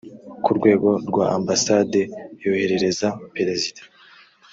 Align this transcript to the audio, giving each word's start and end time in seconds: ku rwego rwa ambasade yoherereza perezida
ku 0.43 0.49
rwego 0.57 0.89
rwa 1.09 1.25
ambasade 1.37 2.01
yoherereza 2.43 3.07
perezida 3.35 3.81